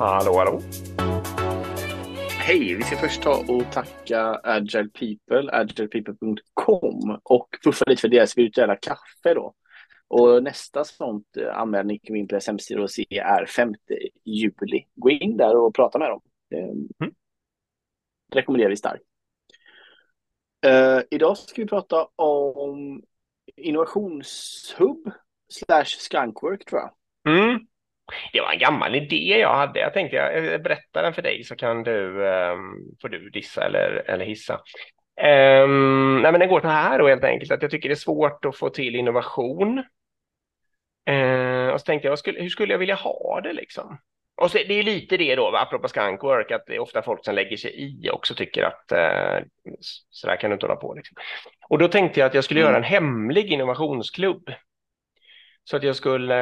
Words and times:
Hallå, 0.00 0.34
hallå. 0.38 0.60
Hej, 2.38 2.74
vi 2.74 2.82
ska 2.82 2.96
först 2.96 3.22
ta 3.22 3.44
och 3.48 3.72
tacka 3.72 4.40
Agile 4.42 4.88
People, 4.88 5.52
agilepeople.com 5.52 7.20
och 7.22 7.48
puffa 7.64 7.84
lite 7.86 8.00
för 8.00 8.08
deras 8.08 8.38
virtuella 8.38 8.76
kaffe 8.76 9.34
då. 9.34 9.54
Och 10.08 10.42
nästa 10.42 10.84
sånt 10.84 11.36
eh, 11.36 11.58
anmälning 11.58 12.00
vi 12.02 12.18
in 12.18 12.28
på 12.28 12.32
deras 12.32 12.46
hemsida 12.46 12.82
och 12.82 12.90
se 12.90 13.18
är 13.18 13.46
5 13.46 13.74
juli. 14.24 14.86
Gå 14.94 15.10
in 15.10 15.36
där 15.36 15.56
och 15.56 15.74
prata 15.74 15.98
med 15.98 16.10
dem. 16.10 16.20
Det 16.50 16.56
Mm. 16.56 17.14
rekommenderar 18.34 18.70
vi 18.70 18.76
starkt. 18.76 19.04
Uh, 20.66 21.02
idag 21.10 21.38
ska 21.38 21.62
vi 21.62 21.68
prata 21.68 22.08
om 22.16 23.02
innovationshubb 23.56 25.10
slash 25.48 25.84
skunkwork 25.84 26.64
tror 26.64 26.80
jag. 26.80 26.92
Mm. 27.34 27.66
Det 28.32 28.40
var 28.40 28.52
en 28.52 28.58
gammal 28.58 28.94
idé 28.94 29.38
jag 29.40 29.54
hade. 29.54 29.80
Jag 29.80 29.94
tänkte 29.94 30.16
jag 30.16 30.62
berättar 30.62 31.02
den 31.02 31.14
för 31.14 31.22
dig 31.22 31.44
så 31.44 31.56
kan 31.56 31.82
du, 31.82 32.24
um, 32.26 32.96
får 33.02 33.08
du 33.08 33.30
dissa 33.30 33.66
eller, 33.66 34.02
eller 34.06 34.24
hissa. 34.24 34.60
Um, 35.64 36.22
nej 36.22 36.32
men 36.32 36.40
den 36.40 36.48
går 36.48 36.60
så 36.60 36.68
här 36.68 36.98
då 36.98 37.08
helt 37.08 37.24
enkelt 37.24 37.52
att 37.52 37.62
jag 37.62 37.70
tycker 37.70 37.88
det 37.88 37.92
är 37.92 37.96
svårt 37.96 38.44
att 38.44 38.56
få 38.56 38.70
till 38.70 38.96
innovation. 38.96 39.84
Uh, 41.10 41.68
och 41.68 41.80
så 41.80 41.84
tänkte 41.84 42.08
jag, 42.08 42.18
skulle, 42.18 42.40
hur 42.42 42.48
skulle 42.48 42.74
jag 42.74 42.78
vilja 42.78 42.94
ha 42.94 43.40
det 43.40 43.52
liksom? 43.52 43.98
Och 44.36 44.50
så, 44.50 44.58
det 44.58 44.74
är 44.74 44.82
lite 44.82 45.16
det 45.16 45.34
då, 45.34 45.56
apropå 45.56 45.88
skunkwork, 45.88 46.50
att 46.50 46.66
det 46.66 46.74
är 46.74 46.78
ofta 46.78 47.02
folk 47.02 47.24
som 47.24 47.34
lägger 47.34 47.56
sig 47.56 47.70
i 48.04 48.10
också 48.10 48.34
tycker 48.34 48.62
att 48.62 48.92
uh, 48.92 49.44
så 50.10 50.26
där 50.26 50.36
kan 50.36 50.50
du 50.50 50.54
inte 50.54 50.66
hålla 50.66 50.80
på. 50.80 50.94
Liksom. 50.94 51.16
Och 51.68 51.78
då 51.78 51.88
tänkte 51.88 52.20
jag 52.20 52.26
att 52.26 52.34
jag 52.34 52.44
skulle 52.44 52.60
Mm. 52.60 52.68
göra 52.68 52.78
en 52.78 52.92
hemlig 52.92 53.52
innovationsklubb. 53.52 54.50
Så 55.70 55.76
att 55.76 55.82
jag 55.82 55.96
skulle 55.96 56.36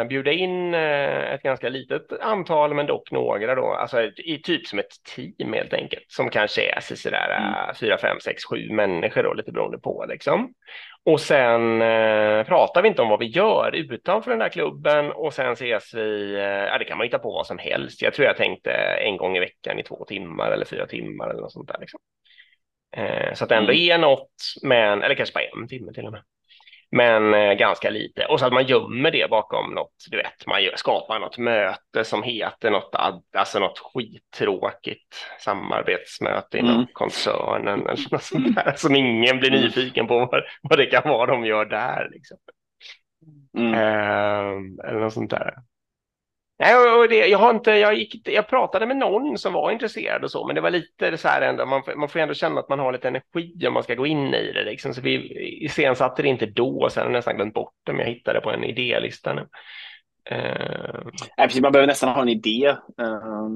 eh, 0.00 0.04
bjuda 0.04 0.32
in 0.32 0.74
eh, 0.74 1.32
ett 1.34 1.42
ganska 1.42 1.68
litet 1.68 2.12
antal, 2.20 2.74
men 2.74 2.86
dock 2.86 3.10
några 3.10 3.54
då, 3.54 3.66
alltså 3.74 4.02
i 4.02 4.40
typ 4.44 4.66
som 4.66 4.78
ett 4.78 4.92
team 5.16 5.52
helt 5.52 5.72
enkelt, 5.72 6.04
som 6.08 6.30
kanske 6.30 6.62
är 6.76 6.80
så- 6.80 6.96
sådär 6.96 7.30
eh, 7.30 7.74
fyra, 7.74 7.98
fem, 7.98 8.20
sex, 8.20 8.44
sju 8.44 8.70
människor 8.70 9.22
då, 9.22 9.34
lite 9.34 9.52
beroende 9.52 9.78
på 9.78 10.04
liksom. 10.08 10.52
Och 11.04 11.20
sen 11.20 11.82
eh, 11.82 12.44
pratar 12.46 12.82
vi 12.82 12.88
inte 12.88 13.02
om 13.02 13.08
vad 13.08 13.18
vi 13.18 13.26
gör 13.26 13.70
utanför 13.74 14.30
den 14.30 14.38
där 14.40 14.48
klubben 14.48 15.12
och 15.12 15.32
sen 15.34 15.52
ses 15.52 15.94
vi, 15.94 16.34
eh, 16.34 16.40
ja 16.42 16.78
det 16.78 16.84
kan 16.84 16.98
man 16.98 17.04
hitta 17.04 17.18
på 17.18 17.32
vad 17.32 17.46
som 17.46 17.58
helst. 17.58 18.02
Jag 18.02 18.14
tror 18.14 18.26
jag 18.26 18.36
tänkte 18.36 18.70
en 19.00 19.16
gång 19.16 19.36
i 19.36 19.40
veckan 19.40 19.78
i 19.78 19.82
två 19.82 20.04
timmar 20.04 20.50
eller 20.50 20.64
fyra 20.64 20.86
timmar 20.86 21.30
eller 21.30 21.40
något 21.40 21.52
sånt 21.52 21.68
där 21.68 21.76
liksom. 21.80 22.00
Eh, 22.96 23.34
så 23.34 23.44
att 23.44 23.48
det 23.48 23.56
ändå 23.56 23.72
Mm. 23.72 23.90
är 23.90 23.98
något, 23.98 24.30
men, 24.62 25.02
eller 25.02 25.14
kanske 25.14 25.34
bara 25.34 25.62
en 25.62 25.68
timme 25.68 25.92
till 25.92 26.06
och 26.06 26.12
med 26.12 26.22
men 26.96 27.34
eh, 27.34 27.52
ganska 27.54 27.90
lite. 27.90 28.24
Och 28.26 28.40
så 28.40 28.46
att 28.46 28.52
man 28.52 28.66
gömmer 28.66 29.10
det 29.10 29.30
bakom 29.30 29.74
något, 29.74 29.94
du 30.10 30.16
vet, 30.16 30.46
man 30.46 30.62
gör, 30.62 30.76
skapar 30.76 31.18
något 31.18 31.38
möte 31.38 32.04
som 32.04 32.22
heter 32.22 32.70
något, 32.70 32.94
alltså 33.36 33.58
något 33.58 33.78
skittråkigt 33.78 35.14
samarbetsmöte 35.40 36.58
inom 36.58 36.74
Mm. 36.74 36.86
koncernen 36.92 37.80
eller 37.86 38.12
något 38.12 38.22
sånt 38.22 38.54
där, 38.54 38.72
som 38.76 38.94
ingen 38.96 39.38
blir 39.38 39.50
Mm. 39.50 39.62
nyfiken 39.62 40.06
på 40.06 40.18
vad, 40.18 40.42
vad 40.62 40.78
det 40.78 40.86
kan 40.86 41.02
vara 41.08 41.26
de 41.30 41.44
gör 41.44 41.64
där. 41.64 42.08
Liksom. 42.12 42.36
Mm. 43.58 43.74
Ehm, 43.74 44.80
eller 44.80 45.00
något 45.00 45.12
sånt 45.12 45.30
där. 45.30 45.54
Nej, 46.58 46.76
och- 46.76 46.98
och 47.00 47.08
det, 47.08 47.26
jag, 47.26 47.38
har 47.38 47.50
inte, 47.50 47.70
jag, 47.70 47.94
gick, 47.94 48.28
jag 48.28 48.48
pratade 48.48 48.86
med 48.86 48.96
någon 48.96 49.38
som 49.38 49.52
var 49.52 49.70
intresserad 49.70 50.24
och 50.24 50.30
så, 50.30 50.46
men 50.46 50.54
det 50.54 50.60
var 50.60 50.70
lite 50.70 51.16
så 51.16 51.28
här 51.28 51.42
ändå, 51.42 51.66
man, 51.66 51.82
får- 51.84 51.94
man 51.94 52.08
får 52.08 52.18
ändå 52.20 52.34
känna 52.34 52.60
att 52.60 52.68
man 52.68 52.78
har 52.78 52.92
lite 52.92 53.08
energi 53.08 53.66
om 53.66 53.74
man 53.74 53.82
ska 53.82 53.94
gå 53.94 54.06
in 54.06 54.34
i 54.34 54.52
det. 54.52 54.64
Liksom. 54.64 54.94
Så 54.94 55.00
vi 55.00 55.14
iscensatte 55.64 56.22
det 56.22 56.28
inte 56.28 56.46
då, 56.46 56.88
sen 56.90 57.00
har 57.02 57.10
jag 57.10 57.12
nästan 57.18 57.36
glömt 57.36 57.54
bort 57.54 57.72
det, 57.86 57.92
men 57.92 58.00
jag 58.06 58.14
hittade 58.14 58.40
på 58.40 58.50
en 58.50 58.64
idélista 58.64 59.34
nu. 59.34 59.46
Ehm, 60.30 61.10
Nej, 61.36 61.46
precis, 61.46 61.62
man 61.62 61.72
behöver 61.72 61.86
nästan 61.86 62.08
ha 62.08 62.22
en 62.22 62.28
idé 62.28 62.66
eh, 63.00 63.48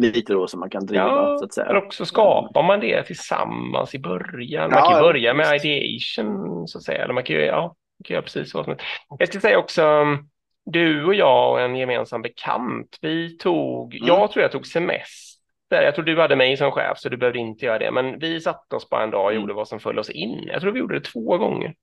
lite 0.00 0.32
då 0.32 0.46
som 0.46 0.60
man 0.60 0.70
kan 0.70 0.86
driva 0.86 1.02
Ja, 1.04 1.36
så 1.38 1.44
att 1.44 1.54
säga. 1.54 1.66
men 1.66 1.76
också 1.76 2.04
skapar 2.06 2.62
man 2.62 2.80
det 2.80 3.02
tillsammans 3.02 3.94
i 3.94 3.98
början. 3.98 4.70
Man 4.70 4.78
Ja, 4.78 4.84
kan 4.84 4.92
ju 4.92 4.96
ja, 5.06 5.12
börja 5.12 5.34
med 5.34 5.64
ideation, 5.64 6.68
så 6.68 6.78
att 6.78 6.84
säga. 6.84 7.04
Eller 7.04 7.14
man 7.14 7.24
kan 7.24 7.36
ju, 7.36 7.42
ja, 7.42 7.60
man 7.62 8.04
kan 8.04 8.14
göra 8.14 8.22
precis 8.22 8.54
vad 8.54 8.64
som 8.64 8.70
helst. 8.70 8.84
Jag 9.18 9.28
ska 9.28 9.40
säga 9.40 9.58
också, 9.58 9.82
um, 9.82 10.28
du 10.64 11.04
och 11.04 11.14
jag 11.14 11.50
och 11.52 11.60
en 11.60 11.76
gemensam 11.76 12.22
bekant, 12.22 12.98
vi 13.00 13.36
tog, 13.38 13.94
Mm. 13.94 14.06
jag 14.08 14.30
tror 14.32 14.42
jag 14.42 14.52
tog 14.52 14.66
semester. 14.66 15.34
Jag 15.70 15.94
tror 15.94 16.04
du 16.04 16.20
hade 16.20 16.36
mig 16.36 16.56
som 16.56 16.70
chef, 16.72 16.98
så 16.98 17.08
du 17.08 17.16
behövde 17.16 17.38
inte 17.38 17.64
göra 17.66 17.78
det. 17.78 17.90
Men 17.90 18.18
vi 18.18 18.40
satte 18.40 18.76
oss 18.76 18.88
bara 18.90 19.02
en 19.02 19.10
dag 19.10 19.24
och 19.24 19.30
Mm. 19.30 19.40
gjorde 19.42 19.54
vad 19.54 19.68
som 19.68 19.80
föll 19.80 19.98
oss 19.98 20.10
in. 20.10 20.44
Jag 20.46 20.60
tror 20.60 20.72
vi 20.72 20.78
gjorde 20.78 20.94
det 20.94 21.04
två 21.04 21.38
gånger. 21.38 21.74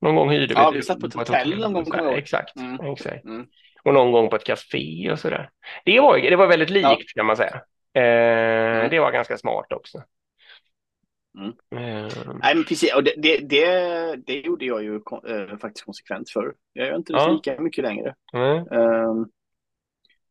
Någon 0.00 0.14
gång 0.14 0.30
hyrde 0.30 0.46
vi 0.46 0.54
Ja, 0.54 0.68
ett 0.68 0.74
vi 0.76 0.82
satt 0.82 1.00
på 1.00 1.06
ett 1.06 1.14
hotell 1.14 1.58
någon 1.58 1.72
gång. 1.84 2.14
Exakt, 2.14 2.56
Mm. 2.56 2.92
exakt. 2.92 3.24
Mm. 3.24 3.46
Och 3.82 3.94
någon 3.94 4.12
gång 4.12 4.28
på 4.30 4.36
ett 4.36 4.44
café 4.44 5.08
och 5.12 5.18
sådär. 5.18 5.50
Det 5.84 6.00
var, 6.00 6.18
det 6.18 6.36
var 6.36 6.46
väldigt 6.46 6.70
likt 6.70 6.84
Ja. 6.88 6.98
kan 7.16 7.26
man 7.26 7.36
säga. 7.36 7.60
Eh, 7.94 8.02
Mm. 8.78 8.90
Det 8.90 8.98
var 9.00 9.10
ganska 9.12 9.36
smart 9.36 9.72
också. 9.72 10.02
Mm. 11.38 11.48
Eh, 11.48 12.12
Nej, 12.42 12.54
men 12.54 12.64
precis. 12.64 12.94
Och 12.94 13.04
det, 13.04 13.14
det, 13.16 13.36
det, 13.38 14.16
det 14.26 14.40
gjorde 14.40 14.64
jag 14.64 14.82
ju 14.82 14.94
eh, 15.28 15.56
faktiskt 15.58 15.84
konsekvent 15.84 16.30
för. 16.30 16.54
Jag 16.72 16.86
gör 16.86 16.96
inte 16.96 17.12
det 17.12 17.18
Ja. 17.18 17.32
lika 17.32 17.60
mycket 17.60 17.84
längre. 17.84 18.14
mm, 18.32 18.66
Um, 18.80 19.28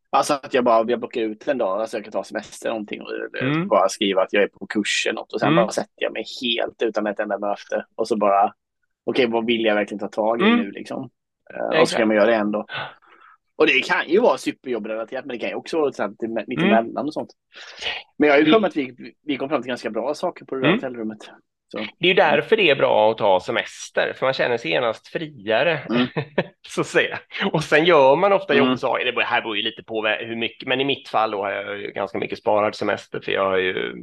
alltså 0.10 0.34
att 0.34 0.54
jag 0.54 0.64
bara 0.64 0.86
jag 0.92 1.00
blockar 1.00 1.22
ut 1.22 1.48
en 1.48 1.58
dag, 1.58 1.82
alltså 1.82 1.98
jag 1.98 2.04
kan 2.04 2.12
ta 2.12 2.24
semester 2.24 2.70
någonting 2.70 3.02
och 3.02 3.10
eller 3.14 3.52
Mm. 3.52 3.68
bara 3.68 3.90
skriva 3.90 4.22
att 4.22 4.34
jag 4.34 4.44
är 4.44 4.48
på 4.48 4.68
kurs 4.68 5.06
eller 5.08 5.16
något 5.20 5.34
och 5.34 5.40
sen 5.40 5.50
Mm. 5.52 5.64
bara 5.64 5.72
sätter 5.72 5.94
jag 5.96 6.14
mig 6.14 6.24
helt 6.44 6.82
utan 6.82 7.08
ett 7.08 7.20
enda 7.20 7.40
möte 7.40 7.86
och 7.96 8.08
så 8.08 8.18
bara 8.18 8.54
okej, 9.06 9.28
vad 9.28 9.46
vill 9.46 9.66
jag 9.66 9.76
verkligen 9.76 10.00
ta 10.00 10.08
tag 10.08 10.42
i 10.42 10.46
Mm. 10.46 10.60
nu 10.60 10.72
liksom? 10.72 11.10
Eh, 11.54 11.82
och 11.82 11.90
så 11.90 11.98
kan 11.98 12.08
man 12.08 12.18
göra 12.18 12.26
det 12.28 12.36
ändå. 12.36 12.66
Och 13.56 13.68
det 13.68 13.80
kan 13.86 14.08
ju 14.10 14.20
vara 14.20 14.38
superjobbrelaterat, 14.38 15.26
men 15.26 15.34
det 15.36 15.40
kan 15.40 15.50
ju 15.50 15.56
också 15.56 15.78
vara 15.78 15.88
lite 15.88 16.26
Mm. 16.66 16.98
och 16.98 17.14
sånt. 17.14 17.30
Men 18.18 18.28
jag 18.30 18.36
har 18.36 18.40
ju 18.40 18.44
Mm. 18.48 18.54
för 18.54 18.60
mig 18.60 18.68
att 18.68 18.76
vi, 18.76 19.14
vi 19.26 19.38
kom 19.38 19.50
fram 19.50 19.62
till 19.62 19.70
ganska 19.70 19.90
bra 19.90 20.14
saker 20.14 20.46
på 20.46 20.56
det 20.56 20.62
där 20.62 20.68
Mm. 20.68 20.78
hotellrummet. 20.80 21.18
Så. 21.72 21.78
Det 21.78 22.06
är 22.06 22.08
ju 22.08 22.14
därför 22.14 22.58
det 22.58 22.70
är 22.70 22.76
bra 22.76 23.12
att 23.12 23.18
ta 23.18 23.40
semester, 23.40 24.14
för 24.20 24.26
man 24.26 24.34
känner 24.34 24.58
sig 24.58 24.72
genast 24.72 25.08
friare. 25.08 25.80
Mm. 25.90 26.08
så 26.68 26.82
att 26.82 26.88
säga. 26.88 27.20
Och 27.52 27.64
sen 27.64 27.86
gör 27.86 28.16
man 28.16 28.34
ofta 28.34 28.54
Mm. 28.54 28.68
jobbsaker. 28.70 29.12
Det 29.12 29.24
här 29.24 29.42
beror 29.42 29.58
ju 29.58 29.64
lite 29.64 29.84
på 29.84 30.06
hur 30.08 30.36
mycket, 30.36 30.68
men 30.68 30.82
i 30.82 30.86
mitt 30.86 31.10
fall 31.10 31.32
då 31.32 31.42
har 31.44 31.52
jag 31.52 31.82
ju 31.82 31.92
ganska 31.92 32.18
mycket 32.18 32.38
sparad 32.40 32.76
semester, 32.76 33.20
för 33.20 33.32
jag 33.32 33.46
har 33.50 33.58
ju 33.58 33.94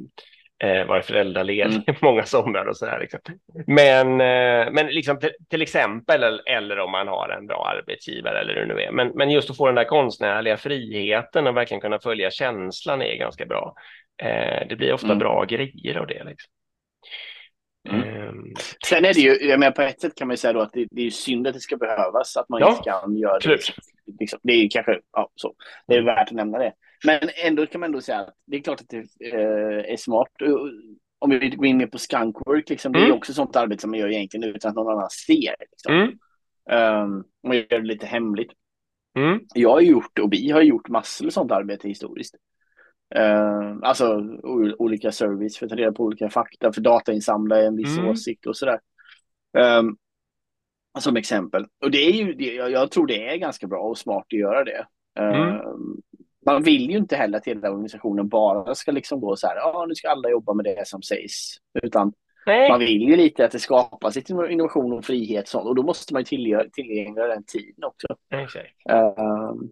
eh, 0.64 0.84
varit 0.86 1.06
föräldraledig 1.06 1.74
Mm. 1.74 1.82
många 2.02 2.24
somrar 2.24 2.66
och 2.66 2.76
sådär. 2.76 2.98
Liksom. 3.00 3.20
Men, 3.66 4.06
eh, 4.20 4.72
men 4.72 4.86
liksom 4.86 5.18
till, 5.18 5.30
till 5.50 5.62
exempel, 5.62 6.22
eller, 6.22 6.48
eller 6.48 6.78
om 6.78 6.90
man 6.90 7.08
har 7.08 7.28
en 7.28 7.46
bra 7.46 7.72
arbetsgivare 7.76 8.40
eller 8.40 8.54
hur 8.54 8.60
det 8.66 8.74
nu 8.74 8.80
är. 8.80 8.90
Men, 8.92 9.08
men 9.08 9.30
just 9.30 9.50
att 9.50 9.56
få 9.56 9.66
den 9.66 9.74
där 9.74 9.84
konstnärliga 9.84 10.56
friheten 10.56 11.46
och 11.46 11.56
verkligen 11.56 11.80
kunna 11.80 11.98
följa 11.98 12.30
känslan 12.30 13.02
är 13.02 13.16
ganska 13.16 13.46
bra. 13.46 13.74
Eh, 14.22 14.68
det 14.68 14.76
blir 14.76 14.92
ofta 14.92 15.06
Mm. 15.06 15.18
bra 15.18 15.44
grejer 15.44 15.94
av 15.98 16.06
det. 16.06 16.24
Liksom. 16.24 16.50
Mm. 17.88 18.02
Ehm, 18.28 18.54
Sen 18.86 19.04
är 19.04 19.14
det 19.14 19.20
ju, 19.20 19.48
jag 19.48 19.60
menar 19.60 19.72
på 19.72 19.82
ett 19.82 20.00
sätt 20.00 20.14
kan 20.14 20.28
man 20.28 20.32
ju 20.32 20.36
säga 20.36 20.52
då 20.52 20.60
att 20.60 20.72
det, 20.72 20.86
det 20.90 21.02
är 21.06 21.10
synd 21.10 21.46
att 21.46 21.54
det 21.54 21.60
ska 21.60 21.76
behövas, 21.76 22.36
att 22.36 22.48
man 22.48 22.60
Ja, 22.60 22.70
inte 22.70 22.90
kan 22.90 23.16
göra 23.16 23.38
det. 23.38 23.58
Liksom, 24.20 24.38
det 24.42 24.52
är 24.52 24.70
kanske, 24.70 25.00
ja 25.12 25.30
så, 25.34 25.54
det 25.86 25.94
är 25.94 26.02
värt 26.02 26.28
att 26.28 26.34
nämna 26.34 26.58
det. 26.58 26.72
Men 27.06 27.20
ändå 27.44 27.66
kan 27.66 27.80
man 27.80 27.86
ändå 27.88 28.00
säga 28.00 28.18
att 28.18 28.34
det 28.46 28.56
är 28.56 28.60
klart 28.62 28.80
att 28.80 28.88
det 28.88 28.98
eh, 29.32 29.92
är 29.92 29.96
smart. 29.96 30.28
Om 31.18 31.30
vi 31.30 31.48
går 31.50 31.66
in 31.66 31.76
mer 31.76 31.86
på 31.86 31.98
skunkwork, 31.98 32.68
liksom, 32.70 32.92
det 32.92 32.98
är 32.98 33.04
Mm. 33.04 33.16
också 33.16 33.32
sånt 33.32 33.56
arbete 33.56 33.80
som 33.80 33.90
man 33.90 34.00
gör 34.00 34.08
egentligen 34.08 34.54
utan 34.56 34.68
att 34.68 34.74
någon 34.74 34.92
annan 34.92 35.10
ser. 35.10 35.54
Liksom. 35.70 35.94
mm, 35.94 36.18
Um, 36.70 37.24
man 37.46 37.56
gör 37.56 37.66
det 37.68 37.86
lite 37.86 38.06
hemligt. 38.06 38.50
mm, 39.16 39.40
Jag 39.54 39.70
har 39.70 39.80
gjort, 39.80 40.18
och 40.18 40.32
vi 40.32 40.50
har 40.50 40.62
gjort 40.62 40.88
massor 40.88 41.24
med 41.24 41.32
sånt 41.32 41.52
arbete 41.52 41.88
historiskt. 41.88 42.34
Uh, 43.18 43.78
alltså 43.82 44.24
olika 44.78 45.12
service 45.12 45.58
för 45.58 45.66
att 45.66 45.70
ta 45.70 45.76
reda 45.76 45.92
på 45.92 46.04
olika 46.04 46.30
fakta, 46.30 46.72
för 46.72 46.80
datainsamla 46.80 47.62
en 47.62 47.76
viss 47.76 47.98
Mm. 47.98 48.10
åsikt 48.10 48.46
och 48.46 48.56
sådär. 48.56 48.80
Um, 49.58 49.96
som 50.98 51.16
exempel. 51.16 51.66
Och 51.82 51.90
det 51.90 51.98
är 51.98 52.12
ju, 52.12 52.34
det, 52.34 52.54
jag, 52.54 52.90
tror 52.90 53.06
det 53.06 53.28
är 53.28 53.36
ganska 53.36 53.66
bra 53.66 53.80
och 53.80 53.98
smart 53.98 54.24
att 54.26 54.38
göra 54.38 54.64
det. 54.64 54.86
Mm. 55.18 55.60
Um, 55.60 56.02
man 56.46 56.62
vill 56.62 56.90
ju 56.90 56.96
inte 56.96 57.16
heller 57.16 57.38
att 57.38 57.46
hela 57.46 57.70
organisationen 57.70 58.28
bara 58.28 58.74
ska 58.74 58.92
liksom 58.92 59.20
gå 59.20 59.36
så 59.36 59.46
här, 59.46 59.56
ja 59.56 59.84
nu 59.88 59.94
ska 59.94 60.08
alla 60.08 60.30
jobba 60.30 60.54
med 60.54 60.64
det 60.64 60.88
som 60.88 61.02
sägs. 61.02 61.56
Utan 61.82 62.12
Nej. 62.46 62.68
man 62.70 62.80
vill 62.80 63.02
ju 63.02 63.16
lite 63.16 63.44
att 63.44 63.50
det 63.50 63.58
skapas 63.58 64.16
lite 64.16 64.32
innovation 64.32 64.92
och 64.92 65.04
frihet 65.04 65.42
och 65.42 65.48
sånt. 65.48 65.66
Och 65.66 65.74
då 65.74 65.82
måste 65.82 66.14
man 66.14 66.22
ju 66.22 66.24
tillgängliggöra, 66.24 67.34
den 67.34 67.44
tiden 67.44 67.84
också. 67.84 68.06
Exakt. 68.30 68.74
Um, 68.90 69.70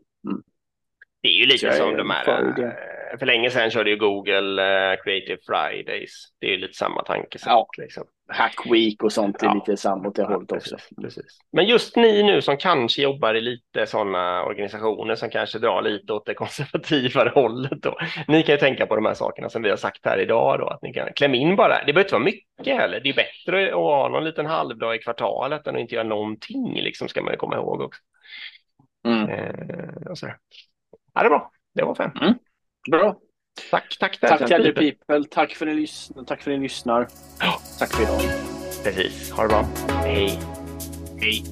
Det 1.22 1.28
är 1.28 1.32
ju 1.32 1.46
lite 1.46 1.72
som 1.72 1.96
de 1.96 2.10
här, 2.10 2.24
för 3.18 3.26
länge 3.26 3.50
sedan 3.50 3.70
körde 3.70 3.90
ju 3.90 3.96
Google 3.96 4.62
eh, 4.92 4.96
Creative 5.04 5.38
Fridays. 5.46 6.26
Det 6.40 6.46
är 6.46 6.50
ju 6.50 6.56
lite 6.56 6.74
samma 6.74 7.02
tankesätt. 7.02 7.46
Ja. 7.46 7.66
Liksom. 7.78 8.04
Hack 8.32 8.66
Week 8.70 9.02
och 9.02 9.12
sånt 9.12 9.42
är 9.42 9.46
Ja. 9.46 9.54
lite 9.54 9.76
samma 9.76 10.08
åt 10.08 10.14
det 10.16 10.22
Ja, 10.22 10.28
hållet 10.28 10.52
också. 10.52 10.76
precis, 10.76 10.96
precis. 11.02 11.38
Men 11.52 11.66
just 11.66 11.96
ni 11.96 12.22
nu 12.22 12.42
som 12.42 12.56
kanske 12.56 13.02
jobbar 13.02 13.34
i 13.34 13.40
lite 13.40 13.86
sådana 13.86 14.44
organisationer 14.44 15.14
som 15.14 15.30
kanske 15.30 15.58
drar 15.58 15.82
lite 15.82 16.12
åt 16.12 16.26
det 16.26 16.34
konservativare 16.44 17.28
hållet 17.34 17.82
då. 17.82 17.98
Ni 18.28 18.42
kan 18.42 18.54
ju 18.54 18.58
tänka 18.58 18.86
på 18.86 18.96
de 18.96 19.04
här 19.06 19.14
sakerna 19.14 19.48
som 19.48 19.62
vi 19.62 19.70
har 19.70 19.76
sagt 19.76 20.06
här 20.06 20.18
idag 20.20 20.58
då, 20.58 20.66
att 20.66 20.82
ni 20.82 20.92
kan 20.92 21.12
klämma 21.12 21.36
in 21.36 21.56
bara. 21.56 21.78
Det 21.84 21.92
behöver 21.92 22.00
inte 22.00 22.14
vara 22.14 22.24
mycket 22.24 22.76
heller. 22.80 23.00
Det 23.00 23.08
är 23.08 23.14
bättre 23.14 23.68
att 23.68 23.74
ha 23.74 24.08
någon 24.08 24.24
liten 24.24 24.46
halvdag 24.46 24.94
i 24.94 24.98
kvartalet 24.98 25.66
än 25.66 25.74
att 25.74 25.80
inte 25.80 25.94
göra 25.94 26.06
någonting, 26.08 26.74
liksom 26.74 27.08
ska 27.08 27.22
man 27.22 27.32
ju 27.32 27.36
komma 27.36 27.56
ihåg 27.56 27.80
också. 27.80 28.00
Mm. 29.06 29.28
Eh, 29.30 30.10
och 30.10 30.18
sådär. 30.18 30.36
Ja, 31.14 31.20
det 31.20 31.26
är 31.26 31.30
bra. 31.30 31.50
Det 31.74 31.82
var 31.84 31.94
fem. 31.94 32.10
Mm. 32.20 32.34
Bra. 32.90 33.16
Tack, 33.70 33.98
tack, 33.98 34.20
tack 34.20 34.46
till 34.46 34.54
Agile 34.54 34.72
People. 34.72 35.24
Tack 35.30 35.54
för 35.54 35.66
att 35.66 35.74
ni 35.74 35.80
lyssnar. 35.80 36.24
Tack 36.24 36.42
för 36.42 36.50
att 36.50 36.56
ni 36.58 36.62
lyssnar. 36.62 37.08
Tack 37.78 37.94
för 37.94 38.02
idag. 38.02 38.20
Precis. 38.84 39.30
Ha 39.30 39.42
det 39.42 39.48
bra. 39.48 39.66
Hej. 39.88 40.38
Hej. 41.20 41.44